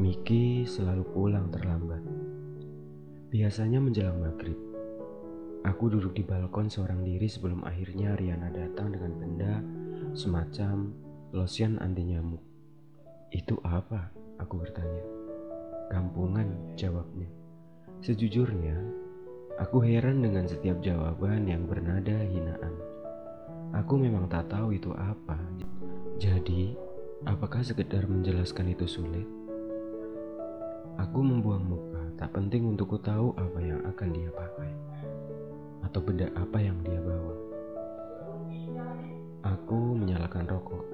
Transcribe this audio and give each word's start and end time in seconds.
Miki 0.00 0.64
selalu 0.64 1.04
pulang 1.12 1.52
terlambat. 1.52 2.00
Biasanya 3.28 3.84
menjelang 3.84 4.16
maghrib. 4.16 4.56
Aku 5.68 5.92
duduk 5.92 6.16
di 6.16 6.24
balkon 6.24 6.72
seorang 6.72 7.04
diri 7.04 7.28
sebelum 7.28 7.60
akhirnya 7.68 8.16
Riana 8.16 8.48
datang 8.48 8.96
dengan 8.96 9.12
benda 9.20 9.60
semacam 10.16 10.96
lotion 11.36 11.76
anti 11.84 12.08
nyamuk. 12.08 12.40
Itu 13.28 13.60
apa? 13.60 14.08
Aku 14.40 14.64
bertanya. 14.64 15.04
Kampungan, 15.92 16.80
jawabnya. 16.80 17.28
Sejujurnya, 18.00 18.80
aku 19.60 19.84
heran 19.84 20.24
dengan 20.24 20.48
setiap 20.48 20.80
jawaban 20.80 21.44
yang 21.44 21.68
bernada 21.68 22.24
hinaan. 22.24 22.72
Aku 23.76 24.00
memang 24.00 24.32
tak 24.32 24.48
tahu 24.48 24.72
itu 24.72 24.96
apa. 24.96 25.36
Jadi, 26.16 26.72
apakah 27.28 27.60
sekedar 27.60 28.08
menjelaskan 28.08 28.72
itu 28.72 28.88
sulit? 28.88 29.39
Aku 31.10 31.26
membuang 31.26 31.66
muka, 31.66 32.22
tak 32.22 32.38
penting 32.38 32.70
untukku 32.70 32.94
tahu 33.02 33.34
apa 33.34 33.58
yang 33.58 33.82
akan 33.82 34.14
dia 34.14 34.30
pakai 34.30 34.70
atau 35.82 35.98
benda 35.98 36.30
apa 36.38 36.62
yang 36.62 36.78
dia 36.86 37.02
bawa. 37.02 37.34
Aku 39.42 39.98
menyalakan 39.98 40.46
rokok. 40.46 40.86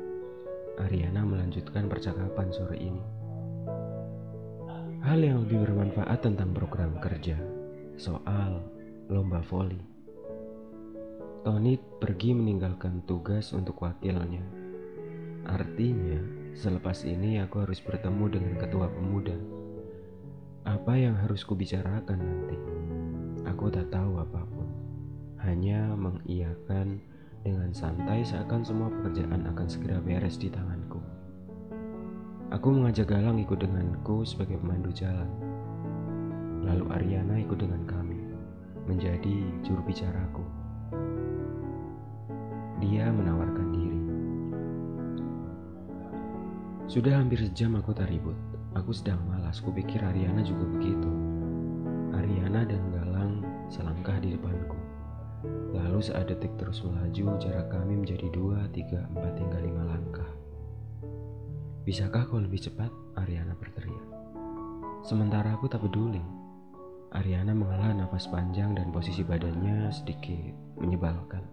Ariana 0.80 1.20
melanjutkan 1.20 1.92
percakapan 1.92 2.48
sore 2.48 2.80
ini. 2.80 3.05
Hal 5.05 5.20
yang 5.20 5.45
lebih 5.45 5.69
bermanfaat 5.69 6.25
tentang 6.25 6.56
program 6.56 6.97
kerja, 6.97 7.37
soal 8.01 8.64
lomba 9.12 9.45
voli. 9.53 9.84
Tony 11.45 11.77
pergi 11.77 12.33
meninggalkan 12.33 13.05
tugas 13.05 13.53
untuk 13.53 13.84
wakilnya. 13.84 14.41
Artinya, 15.45 16.25
selepas 16.56 17.05
ini 17.05 17.37
aku 17.45 17.69
harus 17.69 17.84
bertemu 17.84 18.25
dengan 18.33 18.55
ketua 18.56 18.89
pemuda. 18.89 19.66
Apa 20.67 20.98
yang 20.98 21.14
harus 21.14 21.47
kubicarakan 21.47 22.19
nanti? 22.19 22.59
Aku 23.47 23.70
tak 23.70 23.86
tahu 23.95 24.19
apa 24.19 24.42
pun. 24.50 24.67
Hanya 25.39 25.95
mengiyakan 25.95 26.98
dengan 27.47 27.70
santai 27.70 28.27
seakan 28.27 28.67
semua 28.67 28.91
pekerjaan 28.91 29.47
akan 29.47 29.67
segera 29.70 30.03
beres 30.03 30.34
di 30.34 30.50
tanganku. 30.50 30.98
Aku 32.50 32.75
mengajak 32.75 33.14
Galang 33.14 33.39
ikut 33.39 33.62
denganku 33.62 34.27
sebagai 34.27 34.58
pemandu 34.58 34.91
jalan. 34.91 35.31
Lalu 36.67 36.84
Ariana 36.98 37.39
ikut 37.39 37.62
dengan 37.62 37.86
kami, 37.86 38.27
menjadi 38.91 39.47
juru 39.62 39.86
bicaraku. 39.86 40.42
Dia 42.83 43.14
menawarkan 43.14 43.69
diri. 43.70 44.03
Sudah 46.91 47.23
hampir 47.23 47.39
sejam 47.39 47.78
aku 47.78 47.95
tak 47.95 48.11
ribut. 48.11 48.34
Aku 48.77 48.92
sedang 48.92 49.24
malas, 49.24 49.64
kupikir 49.64 50.05
Ariana 50.05 50.44
juga 50.44 50.69
begitu. 50.69 51.08
Ariana 52.12 52.60
dan 52.60 52.84
Galang 52.92 53.41
selangkah 53.72 54.20
di 54.20 54.36
depanku. 54.36 54.77
Lalu 55.72 56.05
saat 56.05 56.28
detik 56.28 56.52
terus 56.60 56.84
melaju, 56.84 57.41
jarak 57.41 57.72
kami 57.72 57.96
menjadi 57.96 58.28
dua, 58.36 58.68
tiga, 58.77 59.08
empat, 59.16 59.33
hingga 59.41 59.58
lima 59.64 59.80
langkah. 59.88 60.28
Bisakah 61.88 62.28
kau 62.28 62.36
lebih 62.36 62.60
cepat? 62.60 62.92
Ariana 63.16 63.56
berteriak. 63.56 64.12
Sementara 65.08 65.56
aku 65.56 65.72
tak 65.72 65.80
peduli. 65.80 66.20
Ariana 67.16 67.56
menghela 67.56 67.96
nafas 67.96 68.28
panjang 68.28 68.77
dan 68.77 68.92
posisi 68.92 69.24
badannya 69.24 69.88
sedikit 69.88 70.52
menyebalkan. 70.77 71.48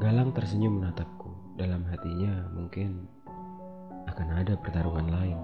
Galang 0.00 0.32
tersenyum 0.32 0.80
menatapku. 0.80 1.28
Dalam 1.60 1.84
hatinya 1.84 2.48
mungkin 2.56 3.04
akan 4.08 4.28
ada 4.40 4.54
pertarungan 4.56 5.08
lain. 5.10 5.38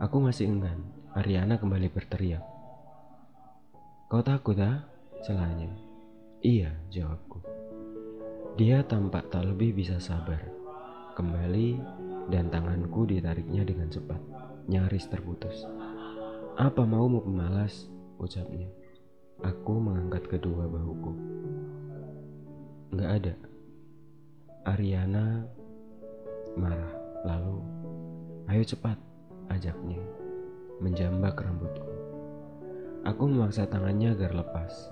Aku 0.00 0.20
masih 0.20 0.48
enggan. 0.48 0.80
Ariana 1.12 1.58
kembali 1.58 1.92
berteriak. 1.92 2.42
Kau 4.10 4.24
takut 4.24 4.56
ah? 4.58 4.84
Celahnya. 5.22 5.70
Iya, 6.40 6.72
jawabku. 6.88 7.44
Dia 8.56 8.82
tampak 8.82 9.28
tak 9.28 9.44
lebih 9.44 9.76
bisa 9.76 10.00
sabar. 10.00 10.40
Kembali 11.14 11.76
dan 12.32 12.48
tanganku 12.48 13.04
ditariknya 13.04 13.66
dengan 13.66 13.92
cepat, 13.92 14.18
nyaris 14.70 15.06
terputus. 15.10 15.68
Apa 16.56 16.84
maumu 16.84 17.20
pemalas? 17.20 17.90
ucapnya. 18.20 18.68
Aku 19.40 19.80
mengangkat 19.80 20.28
kedua 20.28 20.68
bahuku. 20.68 21.12
Enggak 22.92 23.10
ada. 23.16 23.34
Ariana 24.68 25.48
marah. 26.58 26.89
Ayo 28.50 28.66
cepat, 28.66 28.98
ajaknya, 29.46 30.02
menjambak 30.82 31.38
rambutku. 31.38 31.86
Aku 33.06 33.30
memaksa 33.30 33.62
tangannya 33.70 34.10
agar 34.10 34.34
lepas. 34.34 34.90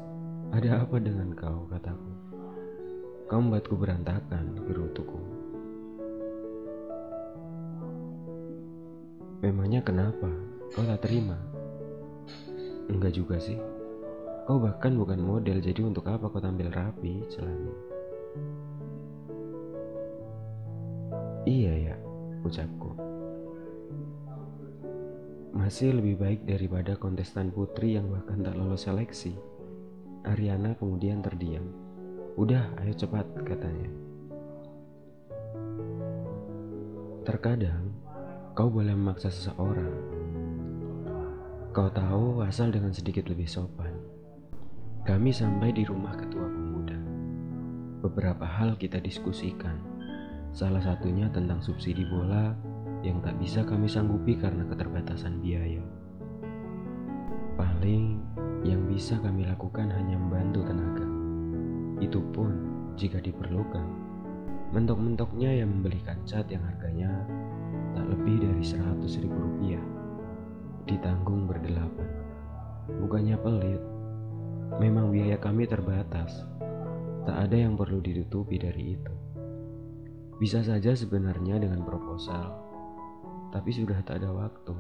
Ada 0.55 0.87
apa 0.87 1.03
dengan 1.03 1.35
kau, 1.35 1.67
kataku. 1.67 2.13
Kau 3.27 3.43
membuatku 3.43 3.75
berantakan, 3.75 4.63
gerutuku. 4.63 5.19
Memangnya 9.43 9.83
kenapa? 9.83 10.31
Kau 10.71 10.87
tak 10.87 11.03
terima? 11.11 11.35
Enggak 12.87 13.19
juga 13.19 13.43
sih. 13.43 13.59
Kau 14.47 14.63
bahkan 14.63 14.95
bukan 14.95 15.19
model, 15.19 15.59
jadi 15.59 15.83
untuk 15.83 16.07
apa 16.07 16.31
kau 16.31 16.39
tampil 16.39 16.71
rapi, 16.71 17.27
celahnya. 17.27 17.75
Iya 21.43 21.91
ya, 21.91 21.95
ucapku. 22.47 23.18
Masih 25.69 25.93
lebih 25.93 26.17
baik 26.17 26.49
daripada 26.49 26.97
kontestan 26.97 27.53
putri 27.53 28.01
yang 28.01 28.09
bahkan 28.09 28.41
tak 28.41 28.57
lolos 28.57 28.89
seleksi. 28.89 29.37
Ariana 30.25 30.73
kemudian 30.81 31.21
terdiam. 31.21 31.61
Udah, 32.41 32.73
ayo 32.81 32.97
cepat, 32.97 33.29
katanya. 33.45 33.93
Terkadang, 37.29 37.85
kau 38.57 38.73
boleh 38.73 38.97
memaksa 38.97 39.29
seseorang. 39.29 39.93
Kau 41.77 41.93
tahu 41.93 42.41
asal 42.49 42.73
dengan 42.73 42.97
sedikit 42.97 43.29
lebih 43.29 43.45
sopan. 43.45 43.93
Kami 45.05 45.37
sampai 45.37 45.77
di 45.77 45.85
rumah 45.85 46.17
ketua 46.17 46.49
pemuda. 46.49 46.97
Beberapa 48.09 48.49
hal 48.49 48.81
kita 48.81 49.05
diskusikan 49.05 49.99
Salah 50.57 50.81
satunya 50.81 51.29
tentang 51.29 51.61
subsidi 51.61 52.09
bola 52.09 52.57
yang 53.07 53.23
tak 53.23 53.39
bisa 53.39 53.63
kami 53.63 53.87
sanggupi 53.87 54.35
karena 54.35 54.67
keterbatasan 54.67 55.39
biaya. 55.39 55.83
Paling 57.55 58.19
yang 58.67 58.87
bisa 58.91 59.19
kami 59.23 59.47
lakukan 59.47 59.91
hanya 59.91 60.19
membantu 60.19 60.67
tenaga. 60.67 61.07
Itu 62.03 62.23
pun 62.35 62.51
jika 62.99 63.23
diperlukan. 63.23 64.11
Mentok-mentoknya 64.75 65.63
yang 65.63 65.79
membelikan 65.79 66.19
cat 66.27 66.51
yang 66.51 66.61
harganya 66.67 67.25
tak 67.95 68.05
lebih 68.11 68.43
dari 68.43 68.63
seratus 68.63 69.17
ribu 69.23 69.39
rupiah. 69.39 69.83
Ditanggung 70.85 71.47
berdelapan. 71.47 72.11
Bukannya 72.89 73.37
pelit, 73.39 73.83
memang 74.77 75.15
biaya 75.15 75.39
kami 75.39 75.65
terbatas. 75.65 76.45
Tak 77.25 77.37
ada 77.49 77.57
yang 77.57 77.77
perlu 77.77 78.01
ditutupi 78.01 78.57
dari 78.57 78.97
itu. 78.97 79.15
Bisa 80.39 80.63
saja 80.65 80.95
sebenarnya 80.95 81.61
dengan 81.61 81.85
proposal, 81.85 82.68
tapi 83.49 83.71
sudah 83.73 83.99
tak 84.05 84.21
ada 84.21 84.31
waktu. 84.33 84.77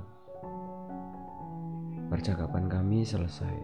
Percakapan 2.08 2.72
kami 2.72 3.04
selesai. 3.04 3.56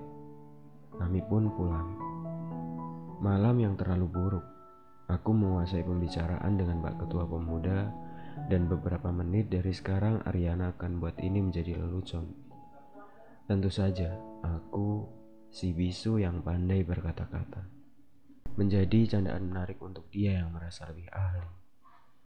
Kami 1.00 1.20
pun 1.24 1.48
pulang. 1.56 1.90
Malam 3.24 3.56
yang 3.56 3.74
terlalu 3.74 4.06
buruk. 4.08 4.46
Aku 5.08 5.32
menguasai 5.36 5.84
pembicaraan 5.84 6.56
dengan 6.56 6.80
Pak 6.80 7.04
Ketua 7.04 7.24
Pemuda 7.28 7.88
dan 8.48 8.68
beberapa 8.68 9.08
menit 9.12 9.48
dari 9.52 9.72
sekarang 9.72 10.24
Ariana 10.24 10.76
akan 10.76 11.00
buat 11.00 11.16
ini 11.20 11.40
menjadi 11.40 11.76
lelucon. 11.80 12.24
Tentu 13.44 13.68
saja, 13.68 14.16
aku 14.40 15.04
si 15.52 15.76
bisu 15.76 16.20
yang 16.20 16.40
pandai 16.40 16.84
berkata-kata. 16.84 17.68
Menjadi 18.56 19.16
candaan 19.16 19.52
menarik 19.52 19.80
untuk 19.84 20.08
dia 20.08 20.40
yang 20.40 20.52
merasa 20.52 20.88
lebih 20.88 21.08
ahli. 21.12 21.63